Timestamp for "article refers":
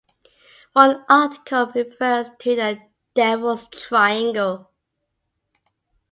1.09-2.29